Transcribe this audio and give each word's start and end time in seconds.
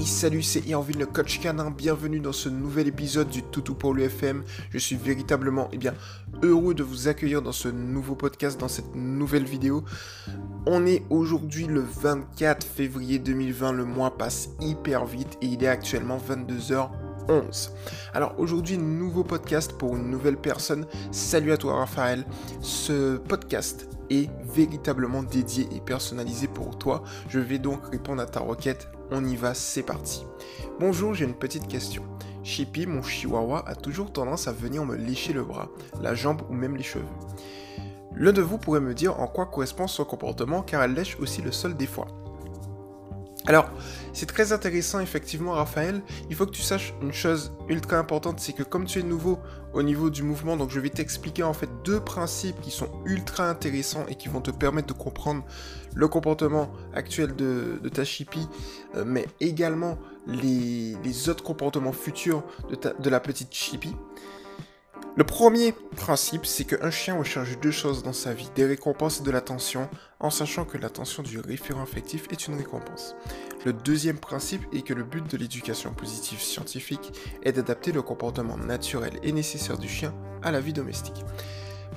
Salut 0.00 0.42
c'est 0.42 0.66
Irvin 0.66 0.98
le 0.98 1.04
coach 1.04 1.38
canin, 1.38 1.70
bienvenue 1.70 2.18
dans 2.18 2.32
ce 2.32 2.48
nouvel 2.48 2.88
épisode 2.88 3.28
du 3.28 3.42
Toutou 3.42 3.74
pour 3.74 3.92
l'UFM. 3.92 4.42
Je 4.70 4.78
suis 4.78 4.96
véritablement 4.96 5.68
eh 5.70 5.76
bien, 5.76 5.92
heureux 6.42 6.72
de 6.72 6.82
vous 6.82 7.08
accueillir 7.08 7.42
dans 7.42 7.52
ce 7.52 7.68
nouveau 7.68 8.14
podcast, 8.14 8.58
dans 8.58 8.68
cette 8.68 8.94
nouvelle 8.94 9.44
vidéo. 9.44 9.84
On 10.66 10.86
est 10.86 11.02
aujourd'hui 11.10 11.66
le 11.66 11.82
24 11.82 12.66
février 12.66 13.18
2020, 13.18 13.72
le 13.72 13.84
mois 13.84 14.16
passe 14.16 14.48
hyper 14.60 15.04
vite 15.04 15.36
et 15.42 15.46
il 15.46 15.62
est 15.62 15.68
actuellement 15.68 16.16
22h11. 16.16 17.70
Alors 18.14 18.34
aujourd'hui, 18.38 18.78
nouveau 18.78 19.24
podcast 19.24 19.74
pour 19.74 19.94
une 19.96 20.10
nouvelle 20.10 20.38
personne. 20.38 20.86
Salut 21.10 21.52
à 21.52 21.58
toi 21.58 21.76
Raphaël. 21.76 22.24
Ce 22.62 23.18
podcast 23.18 23.90
est 24.08 24.30
véritablement 24.54 25.22
dédié 25.22 25.68
et 25.70 25.80
personnalisé 25.80 26.46
pour 26.46 26.78
toi. 26.78 27.02
Je 27.28 27.38
vais 27.38 27.58
donc 27.58 27.86
répondre 27.90 28.22
à 28.22 28.26
ta 28.26 28.40
requête 28.40 28.88
on 29.14 29.24
y 29.24 29.36
va, 29.36 29.54
c'est 29.54 29.82
parti. 29.82 30.24
Bonjour, 30.80 31.14
j'ai 31.14 31.24
une 31.24 31.34
petite 31.34 31.68
question. 31.68 32.02
Chippy, 32.42 32.86
mon 32.86 33.02
chihuahua, 33.02 33.64
a 33.66 33.74
toujours 33.74 34.12
tendance 34.12 34.48
à 34.48 34.52
venir 34.52 34.84
me 34.84 34.96
lécher 34.96 35.32
le 35.32 35.44
bras, 35.44 35.68
la 36.00 36.14
jambe 36.14 36.42
ou 36.50 36.54
même 36.54 36.76
les 36.76 36.82
cheveux. 36.82 37.04
L'un 38.14 38.32
de 38.32 38.42
vous 38.42 38.58
pourrait 38.58 38.80
me 38.80 38.94
dire 38.94 39.18
en 39.20 39.26
quoi 39.26 39.46
correspond 39.46 39.86
son 39.86 40.04
comportement 40.04 40.62
car 40.62 40.82
elle 40.82 40.94
lèche 40.94 41.18
aussi 41.20 41.42
le 41.42 41.52
sol 41.52 41.76
des 41.76 41.86
fois. 41.86 42.08
Alors, 43.46 43.68
c'est 44.12 44.26
très 44.26 44.52
intéressant 44.52 45.00
effectivement 45.00 45.52
Raphaël, 45.52 46.02
il 46.30 46.36
faut 46.36 46.46
que 46.46 46.52
tu 46.52 46.62
saches 46.62 46.94
une 47.02 47.12
chose 47.12 47.52
ultra 47.68 47.96
importante, 47.96 48.38
c'est 48.38 48.52
que 48.52 48.62
comme 48.62 48.84
tu 48.84 49.00
es 49.00 49.02
nouveau 49.02 49.38
au 49.72 49.82
niveau 49.82 50.10
du 50.10 50.22
mouvement, 50.22 50.56
donc 50.56 50.70
je 50.70 50.78
vais 50.78 50.90
t'expliquer 50.90 51.42
en 51.42 51.52
fait 51.52 51.68
deux 51.82 51.98
principes 51.98 52.60
qui 52.60 52.70
sont 52.70 52.88
ultra 53.04 53.48
intéressants 53.48 54.04
et 54.08 54.14
qui 54.14 54.28
vont 54.28 54.40
te 54.40 54.50
permettre 54.50 54.88
de 54.88 54.92
comprendre 54.92 55.44
le 55.94 56.08
comportement 56.08 56.70
actuel 56.94 57.34
de, 57.34 57.80
ta 57.92 58.04
chippie, 58.04 58.46
euh, 58.94 59.04
mais 59.06 59.26
également 59.40 59.98
les, 60.26 61.28
autres 61.28 61.42
comportements 61.42 61.92
futurs 61.92 62.44
de, 62.70 63.10
la 63.10 63.20
petite 63.20 63.52
chippie. 63.52 63.96
Le 65.14 65.24
premier 65.24 65.72
principe, 65.94 66.46
c'est 66.46 66.64
qu'un 66.64 66.90
chien 66.90 67.18
recherche 67.18 67.58
deux 67.60 67.70
choses 67.70 68.02
dans 68.02 68.14
sa 68.14 68.32
vie, 68.32 68.48
des 68.54 68.64
récompenses 68.64 69.20
et 69.20 69.22
de 69.22 69.30
l'attention, 69.30 69.90
en 70.20 70.30
sachant 70.30 70.64
que 70.64 70.78
l'attention 70.78 71.22
du 71.22 71.38
référent 71.38 71.82
affectif 71.82 72.28
est 72.30 72.48
une 72.48 72.56
récompense. 72.56 73.14
Le 73.66 73.74
deuxième 73.74 74.18
principe 74.18 74.62
est 74.72 74.80
que 74.80 74.94
le 74.94 75.04
but 75.04 75.30
de 75.30 75.36
l'éducation 75.36 75.92
positive 75.92 76.40
scientifique 76.40 77.12
est 77.42 77.52
d'adapter 77.52 77.92
le 77.92 78.00
comportement 78.00 78.56
naturel 78.56 79.12
et 79.22 79.32
nécessaire 79.32 79.76
du 79.76 79.88
chien 79.88 80.14
à 80.42 80.50
la 80.50 80.60
vie 80.60 80.72
domestique. 80.72 81.26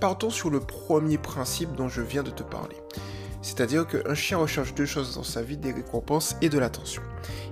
Partons 0.01 0.29
sur 0.29 0.49
le 0.49 0.59
premier 0.59 1.17
principe 1.17 1.73
dont 1.73 1.87
je 1.87 2.01
viens 2.01 2.23
de 2.23 2.31
te 2.31 2.43
parler. 2.43 2.75
C'est-à-dire 3.45 3.85
qu'un 3.85 4.15
chien 4.15 4.39
recherche 4.39 4.73
deux 4.73 4.87
choses 4.87 5.13
dans 5.13 5.23
sa 5.23 5.43
vie, 5.43 5.55
des 5.55 5.71
récompenses 5.71 6.35
et 6.41 6.49
de 6.49 6.57
l'attention. 6.57 7.03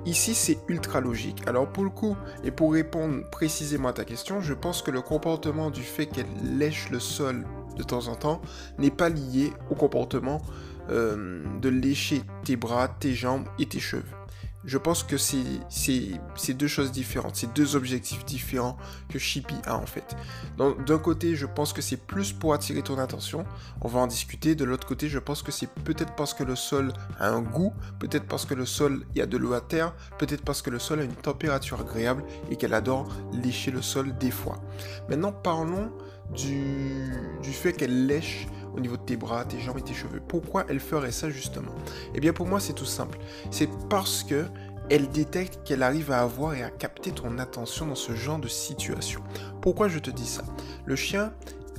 Ici, 0.08 0.34
c'est 0.34 0.58
ultra 0.68 1.00
logique. 1.02 1.44
Alors 1.46 1.72
pour 1.72 1.84
le 1.84 1.92
coup, 1.92 2.18
et 2.44 2.50
pour 2.50 2.74
répondre 2.74 3.30
précisément 3.30 3.90
à 3.90 3.94
ta 3.94 4.04
question, 4.04 4.42
je 4.42 4.56
pense 4.56 4.82
que 4.82 4.90
le 4.90 5.04
comportement 5.04 5.70
du 5.70 5.84
fait 5.84 6.08
qu'elle 6.08 6.58
lèche 6.58 6.90
le 6.90 7.00
sol 7.00 7.46
de 7.78 7.84
temps 7.84 8.08
en 8.08 8.16
temps 8.16 8.42
n'est 8.80 8.90
pas 8.90 9.10
lié 9.10 9.54
au 9.70 9.76
comportement 9.76 10.42
euh, 10.90 11.44
de 11.62 11.70
lécher 11.70 12.24
tes 12.44 12.56
bras, 12.56 12.88
tes 12.88 13.14
jambes 13.14 13.48
et 13.60 13.68
tes 13.68 13.80
cheveux. 13.80 14.23
Je 14.66 14.78
pense 14.78 15.04
que 15.04 15.18
c'est 15.18 16.54
deux 16.54 16.68
choses 16.68 16.92
différentes, 16.92 17.36
c'est 17.36 17.54
deux 17.54 17.76
objectifs 17.76 18.24
différents 18.24 18.78
que 19.10 19.20
Chippy 19.20 19.56
a 19.66 19.76
en 19.76 19.86
fait. 19.86 20.16
D'un 20.58 20.98
côté, 20.98 21.36
je 21.36 21.46
pense 21.46 21.74
que 21.74 21.82
c'est 21.82 21.98
plus 21.98 22.32
pour 22.32 22.54
attirer 22.54 22.82
ton 22.82 22.98
attention, 22.98 23.46
on 23.82 23.88
va 23.88 24.00
en 24.00 24.08
discuter. 24.08 24.56
De 24.56 24.64
l'autre 24.64 24.88
côté, 24.88 25.10
je 25.10 25.20
pense 25.20 25.44
que 25.44 25.52
c'est 25.52 25.70
peut-être 25.70 26.16
parce 26.16 26.34
que 26.34 26.44
le 26.44 26.56
sol 26.56 26.94
a 27.20 27.30
un 27.30 27.42
goût, 27.42 27.74
peut-être 28.00 28.26
parce 28.26 28.46
que 28.46 28.54
le 28.54 28.66
sol, 28.66 29.06
il 29.14 29.20
y 29.20 29.22
a 29.22 29.26
de 29.26 29.38
l'eau 29.38 29.54
à 29.54 29.62
terre, 29.62 29.94
peut-être 30.18 30.44
parce 30.44 30.62
que 30.62 30.70
le 30.70 30.80
sol 30.80 31.02
a 31.02 31.04
une 31.04 31.16
température 31.16 31.82
agréable 31.82 32.24
et 32.50 32.56
qu'elle 32.56 32.74
adore 32.74 33.10
lécher 33.34 33.72
le 33.72 33.82
sol 33.82 34.18
des 34.18 34.32
fois. 34.32 34.62
Maintenant, 35.10 35.34
parlons 35.34 35.92
du, 36.32 37.52
fait 37.52 37.74
qu'elle 37.74 38.08
lèche 38.08 38.48
au 38.76 38.80
niveau 38.80 38.98
de 38.98 39.04
tes 39.04 39.16
bras, 39.16 39.46
tes 39.46 39.60
jambes 39.60 39.78
et 39.78 39.84
tes 39.84 39.94
cheveux. 39.94 40.22
Pourquoi 40.28 40.66
elle 40.68 40.80
ferait 40.80 41.12
ça 41.12 41.30
justement? 41.30 41.74
Eh 42.16 42.20
bien 42.20 42.34
pour 42.34 42.48
moi 42.48 42.60
c'est 42.60 42.74
tout 42.74 42.86
simple. 42.86 43.20
C'est 43.52 43.70
parce 43.90 44.24
que 44.24 44.46
elle 44.90 45.10
détecte 45.10 45.60
qu'elle 45.64 45.84
arrive 45.84 46.12
à 46.12 46.22
avoir 46.22 46.56
et 46.56 46.64
à 46.64 46.70
capter 46.70 47.12
ton 47.12 47.40
attention 47.40 47.86
dans 47.86 47.96
ce 47.96 48.14
genre 48.16 48.40
de 48.40 48.48
situation. 48.48 49.22
Pourquoi 49.62 49.88
je 49.88 50.00
te 50.00 50.10
dis 50.10 50.26
ça? 50.26 50.44
Le 50.86 50.96
chien 50.96 51.32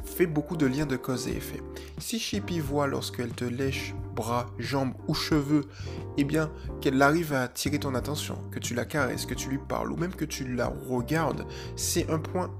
fait 0.04 0.26
beaucoup 0.26 0.56
de 0.56 0.66
liens 0.66 0.86
de 0.86 0.96
cause 0.96 1.28
et 1.28 1.36
effet. 1.36 1.60
Si 1.98 2.18
Chippy 2.18 2.60
voit 2.60 2.86
lorsqu'elle 2.86 3.32
te 3.32 3.44
lèche 3.44 3.94
bras, 4.14 4.46
jambes 4.58 4.94
ou 5.08 5.14
cheveux, 5.14 5.64
eh 6.16 6.24
bien 6.24 6.50
qu'elle 6.80 7.00
arrive 7.02 7.32
à 7.32 7.42
attirer 7.42 7.78
ton 7.78 7.94
attention, 7.94 8.38
que 8.52 8.58
tu 8.58 8.74
la 8.74 8.84
caresses, 8.84 9.26
que 9.26 9.34
tu 9.34 9.48
lui 9.48 9.58
parles 9.58 9.92
ou 9.92 9.96
même 9.96 10.14
que 10.14 10.24
tu 10.24 10.54
la 10.54 10.72
regardes, 10.88 11.44
c'est 11.76 12.08
un 12.10 12.18
point 12.18 12.50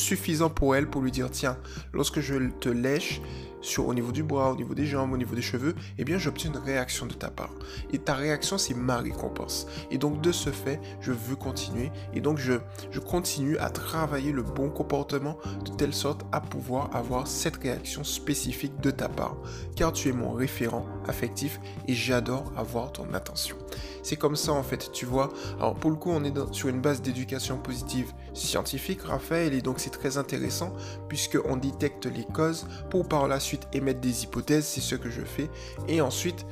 suffisant 0.00 0.50
pour 0.50 0.74
elle 0.74 0.88
pour 0.88 1.02
lui 1.02 1.10
dire 1.10 1.30
tiens, 1.30 1.56
lorsque 1.92 2.20
je 2.20 2.34
te 2.60 2.68
lèche 2.68 3.20
sur 3.60 3.86
au 3.86 3.94
niveau 3.94 4.12
du 4.12 4.22
bras, 4.22 4.52
au 4.52 4.56
niveau 4.56 4.74
des 4.74 4.86
jambes, 4.86 5.12
au 5.12 5.16
niveau 5.16 5.34
des 5.34 5.42
cheveux, 5.42 5.74
eh 5.98 6.04
bien 6.04 6.18
j'obtiens 6.18 6.50
une 6.52 6.58
réaction 6.58 7.06
de 7.06 7.14
ta 7.14 7.30
part. 7.30 7.54
Et 7.92 7.98
ta 7.98 8.14
réaction, 8.14 8.58
c'est 8.58 8.74
ma 8.74 8.98
récompense. 8.98 9.66
Et 9.90 9.98
donc 9.98 10.20
de 10.20 10.32
ce 10.32 10.50
fait, 10.50 10.80
je 11.00 11.12
veux 11.12 11.36
continuer. 11.36 11.90
Et 12.14 12.20
donc 12.20 12.38
je, 12.38 12.54
je 12.90 13.00
continue 13.00 13.58
à 13.58 13.70
travailler 13.70 14.32
le 14.32 14.42
bon 14.42 14.70
comportement 14.70 15.36
de 15.64 15.70
telle 15.70 15.94
sorte 15.94 16.22
à 16.32 16.40
pouvoir 16.40 16.94
avoir 16.94 17.26
cette 17.26 17.56
réaction 17.56 18.04
spécifique 18.04 18.80
de 18.80 18.90
ta 18.90 19.08
part. 19.08 19.36
Car 19.76 19.92
tu 19.92 20.08
es 20.08 20.12
mon 20.12 20.32
référent 20.32 20.86
affectif 21.06 21.60
et 21.88 21.94
j'adore 21.94 22.52
avoir 22.56 22.92
ton 22.92 23.12
attention. 23.14 23.56
C'est 24.02 24.16
comme 24.16 24.36
ça 24.36 24.52
en 24.52 24.62
fait, 24.62 24.92
tu 24.92 25.04
vois. 25.04 25.28
Alors 25.58 25.74
pour 25.74 25.90
le 25.90 25.96
coup, 25.96 26.10
on 26.10 26.24
est 26.24 26.32
sur 26.52 26.68
une 26.68 26.80
base 26.80 27.02
d'éducation 27.02 27.58
positive 27.58 28.12
scientifique, 28.32 29.02
Raphaël, 29.02 29.52
et 29.52 29.60
donc 29.60 29.80
c'est 29.80 29.90
très 29.90 30.16
intéressant 30.16 30.72
puisqu'on 31.08 31.56
détecte 31.56 32.06
les 32.06 32.24
causes 32.24 32.66
pour 32.88 33.08
par 33.08 33.28
la 33.28 33.40
suite 33.40 33.49
émettre 33.72 34.00
des 34.00 34.24
hypothèses, 34.24 34.66
c'est 34.66 34.80
ce 34.80 34.94
que 34.94 35.10
je 35.10 35.22
fais, 35.22 35.48
et 35.88 36.00
ensuite 36.00 36.46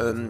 euh, 0.00 0.28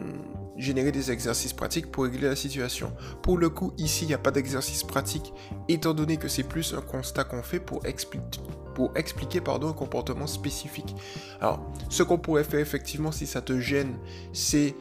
générer 0.57 0.93
des 0.93 1.11
exercices 1.11 1.53
pratiques 1.53 1.91
pour 1.91 2.05
régler 2.05 2.29
la 2.29 2.37
situation. 2.37 2.93
Pour 3.23 3.39
le 3.39 3.49
coup, 3.49 3.73
ici, 3.79 4.05
il 4.05 4.09
n'y 4.09 4.15
a 4.15 4.19
pas 4.19 4.31
d'exercice 4.31 4.83
pratique, 4.83 5.33
étant 5.69 5.95
donné 5.95 6.17
que 6.17 6.29
c'est 6.29 6.43
plus 6.43 6.75
un 6.75 6.81
constat 6.81 7.25
qu'on 7.25 7.43
fait 7.43 7.61
pour 7.61 7.85
expliquer 7.87 8.41
pour 8.75 8.91
expliquer 8.97 9.43
pardon, 9.43 9.69
un 9.69 9.75
comportement 9.75 10.27
spécifique. 10.27 10.97
Alors, 11.43 11.63
ce 11.91 12.03
qu'on 12.03 12.17
pourrait 12.17 12.43
faire 12.43 12.61
effectivement 12.61 13.13
si 13.13 13.27
ça 13.27 13.43
te 13.43 13.61
gêne, 13.61 13.99
c'est 14.33 14.75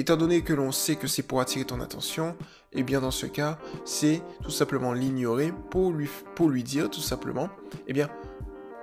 Étant 0.00 0.16
donné 0.16 0.40
que 0.40 0.54
l'on 0.54 0.72
sait 0.72 0.96
que 0.96 1.06
c'est 1.06 1.22
pour 1.22 1.42
attirer 1.42 1.66
ton 1.66 1.78
attention, 1.80 2.34
et 2.72 2.78
eh 2.78 2.82
bien 2.82 3.02
dans 3.02 3.10
ce 3.10 3.26
cas, 3.26 3.58
c'est 3.84 4.22
tout 4.42 4.50
simplement 4.50 4.94
l'ignorer 4.94 5.52
pour 5.70 5.92
lui, 5.92 6.08
pour 6.36 6.48
lui 6.48 6.62
dire 6.62 6.88
tout 6.88 7.02
simplement, 7.02 7.50
eh 7.86 7.92
bien, 7.92 8.08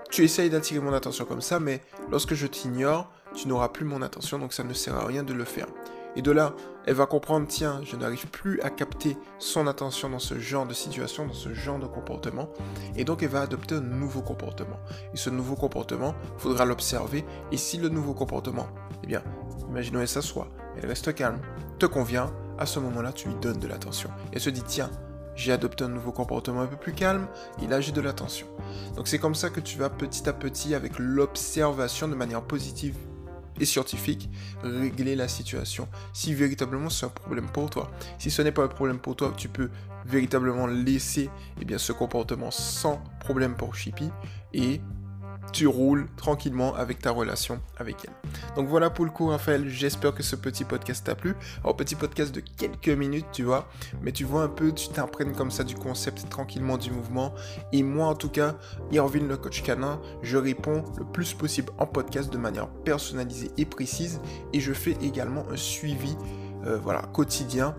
tu 0.09 0.23
essayes 0.23 0.49
d'attirer 0.49 0.79
mon 0.79 0.93
attention 0.93 1.25
comme 1.25 1.41
ça, 1.41 1.59
mais 1.59 1.81
lorsque 2.09 2.33
je 2.33 2.47
t'ignore, 2.47 3.11
tu 3.35 3.47
n'auras 3.47 3.69
plus 3.69 3.85
mon 3.85 4.01
attention, 4.01 4.39
donc 4.39 4.53
ça 4.53 4.63
ne 4.63 4.73
sert 4.73 4.95
à 4.95 5.05
rien 5.05 5.23
de 5.23 5.33
le 5.33 5.43
faire. 5.43 5.67
Et 6.15 6.21
de 6.23 6.31
là, 6.31 6.55
elle 6.85 6.95
va 6.95 7.05
comprendre, 7.05 7.45
tiens, 7.47 7.81
je 7.83 7.95
n'arrive 7.95 8.27
plus 8.27 8.59
à 8.61 8.71
capter 8.71 9.17
son 9.37 9.67
attention 9.67 10.09
dans 10.09 10.19
ce 10.19 10.39
genre 10.39 10.65
de 10.65 10.73
situation, 10.73 11.27
dans 11.27 11.33
ce 11.33 11.53
genre 11.53 11.77
de 11.77 11.85
comportement. 11.85 12.49
Et 12.95 13.03
donc, 13.03 13.21
elle 13.21 13.29
va 13.29 13.41
adopter 13.41 13.75
un 13.75 13.81
nouveau 13.81 14.21
comportement. 14.21 14.79
Et 15.13 15.17
ce 15.17 15.29
nouveau 15.29 15.55
comportement, 15.55 16.15
il 16.37 16.41
faudra 16.41 16.65
l'observer. 16.65 17.23
Et 17.51 17.57
si 17.57 17.77
le 17.77 17.89
nouveau 17.89 18.15
comportement, 18.15 18.67
eh 19.03 19.07
bien, 19.07 19.21
imaginons 19.69 20.01
elle 20.01 20.07
s'assoit, 20.07 20.47
elle 20.75 20.87
reste 20.87 21.13
calme, 21.13 21.39
te 21.77 21.85
convient, 21.85 22.33
à 22.57 22.65
ce 22.65 22.79
moment-là, 22.79 23.11
tu 23.11 23.27
lui 23.27 23.35
donnes 23.35 23.59
de 23.59 23.67
l'attention. 23.67 24.09
Elle 24.31 24.41
se 24.41 24.49
dit, 24.49 24.63
tiens, 24.63 24.89
j'ai 25.37 25.53
adopté 25.53 25.85
un 25.85 25.89
nouveau 25.89 26.11
comportement 26.11 26.61
un 26.61 26.67
peu 26.67 26.75
plus 26.75 26.93
calme, 26.93 27.27
là 27.69 27.79
j'ai 27.79 27.93
de 27.93 28.01
l'attention. 28.01 28.47
Donc 28.97 29.07
c'est 29.07 29.19
comme 29.19 29.35
ça 29.35 29.49
que 29.49 29.61
tu 29.61 29.77
vas 29.77 29.89
petit 29.89 30.27
à 30.27 30.33
petit, 30.33 30.75
avec 30.75 30.99
l'observation 30.99 32.09
de 32.09 32.15
manière 32.15 32.41
positive 32.41 32.95
et 33.59 33.65
scientifique, 33.65 34.29
régler 34.63 35.15
la 35.15 35.27
situation. 35.27 35.87
Si 36.11 36.33
véritablement 36.33 36.89
c'est 36.89 37.05
un 37.05 37.09
problème 37.09 37.47
pour 37.47 37.69
toi. 37.69 37.91
Si 38.17 38.29
ce 38.29 38.41
n'est 38.41 38.51
pas 38.51 38.63
un 38.63 38.67
problème 38.67 38.99
pour 38.99 39.15
toi, 39.15 39.33
tu 39.37 39.47
peux 39.47 39.69
véritablement 40.05 40.67
laisser 40.67 41.29
eh 41.61 41.65
bien, 41.65 41.77
ce 41.77 41.91
comportement 41.91 42.51
sans 42.51 43.01
problème 43.19 43.55
pour 43.55 43.75
Chippy 43.75 44.09
et 44.53 44.81
tu 45.53 45.67
roules 45.67 46.07
tranquillement 46.17 46.75
avec 46.75 46.99
ta 46.99 47.11
relation 47.11 47.61
avec 47.77 48.05
elle. 48.05 48.13
Donc 48.55 48.67
voilà 48.67 48.89
pour 48.89 49.05
le 49.05 49.11
coup, 49.11 49.27
Raphaël. 49.27 49.67
J'espère 49.69 50.13
que 50.13 50.23
ce 50.23 50.35
petit 50.35 50.63
podcast 50.63 51.05
t'a 51.05 51.15
plu. 51.15 51.35
Alors, 51.63 51.75
petit 51.75 51.95
podcast 51.95 52.33
de 52.33 52.41
quelques 52.41 52.89
minutes, 52.89 53.27
tu 53.31 53.43
vois, 53.43 53.67
mais 54.01 54.11
tu 54.11 54.23
vois 54.23 54.43
un 54.43 54.47
peu, 54.47 54.71
tu 54.71 54.89
t'imprègnes 54.89 55.33
comme 55.33 55.51
ça 55.51 55.63
du 55.63 55.75
concept 55.75 56.29
tranquillement 56.29 56.77
du 56.77 56.91
mouvement. 56.91 57.33
Et 57.71 57.83
moi, 57.83 58.07
en 58.07 58.15
tout 58.15 58.29
cas, 58.29 58.55
Irvin, 58.91 59.27
le 59.27 59.37
coach 59.37 59.63
canin, 59.63 59.99
je 60.21 60.37
réponds 60.37 60.83
le 60.97 61.05
plus 61.05 61.33
possible 61.33 61.71
en 61.77 61.85
podcast 61.85 62.31
de 62.31 62.37
manière 62.37 62.67
personnalisée 62.67 63.51
et 63.57 63.65
précise. 63.65 64.21
Et 64.53 64.59
je 64.59 64.73
fais 64.73 64.97
également 65.01 65.45
un 65.51 65.57
suivi 65.57 66.15
euh, 66.65 66.77
voilà, 66.77 67.01
quotidien 67.13 67.75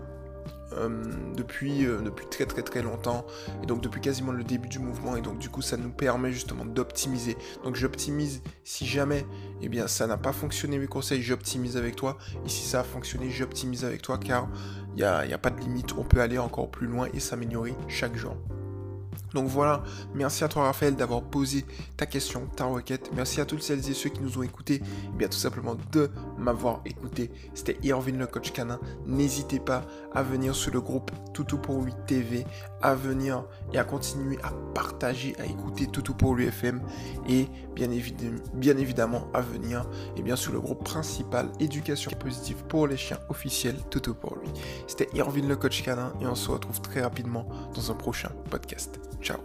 depuis, 1.35 1.85
euh, 1.85 2.01
depuis 2.01 2.27
très 2.27 2.45
très 2.45 2.61
très 2.61 2.81
longtemps 2.81 3.25
et 3.63 3.65
donc 3.65 3.81
depuis 3.81 4.01
quasiment 4.01 4.31
le 4.31 4.43
début 4.43 4.69
du 4.69 4.79
mouvement 4.79 5.15
et 5.15 5.21
donc 5.21 5.39
du 5.39 5.49
coup 5.49 5.61
ça 5.61 5.77
nous 5.77 5.89
permet 5.89 6.31
justement 6.31 6.65
d'optimiser 6.65 7.37
donc 7.63 7.75
j'optimise 7.75 8.41
si 8.63 8.85
jamais 8.85 9.25
eh 9.61 9.69
bien 9.69 9.87
ça 9.87 10.07
n'a 10.07 10.17
pas 10.17 10.33
fonctionné 10.33 10.77
mes 10.77 10.87
conseils, 10.87 11.21
j'optimise 11.21 11.77
avec 11.77 11.95
toi. 11.95 12.17
Et 12.45 12.49
si 12.49 12.65
ça 12.65 12.81
a 12.81 12.83
fonctionné, 12.83 13.29
j'optimise 13.29 13.85
avec 13.85 14.01
toi 14.01 14.17
car 14.17 14.47
il 14.95 14.95
n'y 14.95 15.01
y 15.01 15.33
a 15.33 15.37
pas 15.37 15.49
de 15.49 15.59
limite, 15.59 15.93
on 15.97 16.03
peut 16.03 16.21
aller 16.21 16.37
encore 16.37 16.69
plus 16.69 16.87
loin 16.87 17.07
et 17.13 17.19
s'améliorer 17.19 17.75
chaque 17.87 18.15
jour. 18.15 18.35
Donc 19.33 19.47
voilà, 19.47 19.83
merci 20.13 20.43
à 20.43 20.47
toi 20.47 20.63
Raphaël 20.63 20.95
d'avoir 20.95 21.21
posé 21.21 21.65
ta 21.97 22.05
question, 22.05 22.47
ta 22.55 22.65
requête. 22.65 23.11
Merci 23.15 23.41
à 23.41 23.45
toutes 23.45 23.61
celles 23.61 23.89
et 23.89 23.93
ceux 23.93 24.09
qui 24.09 24.21
nous 24.21 24.37
ont 24.37 24.43
écoutés, 24.43 24.75
et 24.75 24.81
eh 25.13 25.17
bien 25.17 25.27
tout 25.27 25.37
simplement 25.37 25.75
de 25.91 26.09
m'avoir 26.37 26.81
écouté. 26.85 27.31
C'était 27.53 27.77
Irvin 27.83 28.13
le 28.13 28.27
coach 28.27 28.51
canin. 28.51 28.79
N'hésitez 29.05 29.59
pas 29.59 29.85
à 30.13 30.23
venir 30.23 30.55
sur 30.55 30.71
le 30.71 30.81
groupe 30.81 31.11
Toutou 31.33 31.57
pour 31.57 31.81
lui 31.81 31.93
TV, 32.07 32.45
à 32.81 32.95
venir 32.95 33.45
et 33.73 33.77
à 33.77 33.83
continuer 33.83 34.37
à 34.43 34.51
partager, 34.73 35.35
à 35.39 35.45
écouter 35.45 35.87
Toutou 35.87 36.13
pour 36.13 36.35
lui 36.35 36.45
FM 36.45 36.81
et 37.27 37.47
bien, 37.75 37.91
évidemment, 38.77 39.27
à 39.33 39.41
venir 39.41 39.81
et 39.81 40.19
eh 40.19 40.21
bien 40.21 40.35
sur 40.35 40.51
le 40.51 40.59
groupe 40.59 40.83
principal 40.83 41.49
éducation 41.59 42.11
positive 42.11 42.63
pour 42.67 42.87
les 42.87 42.97
chiens 42.97 43.19
officiels 43.29 43.77
Toutou 43.89 44.13
pour 44.13 44.35
lui. 44.35 44.49
C'était 44.87 45.09
Irvin 45.13 45.47
le 45.47 45.55
coach 45.55 45.83
canin 45.83 46.13
et 46.21 46.27
on 46.27 46.35
se 46.35 46.51
retrouve 46.51 46.81
très 46.81 47.01
rapidement 47.01 47.47
dans 47.73 47.91
un 47.91 47.95
prochain 47.95 48.29
podcast. 48.49 48.99
Tchau. 49.21 49.39